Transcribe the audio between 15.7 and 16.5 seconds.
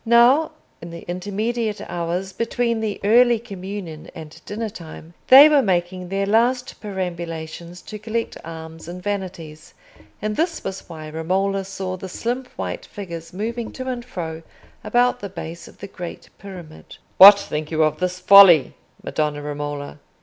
the great